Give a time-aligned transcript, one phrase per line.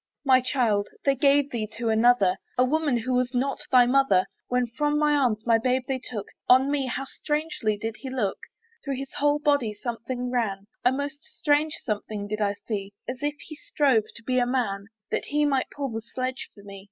[0.25, 0.89] My child!
[1.05, 4.25] they gave thee to another, A woman who was not thy mother.
[4.47, 8.39] When from my arms my babe they took, On me how strangely did he look!
[8.83, 13.35] Through his whole body something ran, A most strange something did I see; As if
[13.41, 16.79] he strove to be a man, That he might pull the sledge for me.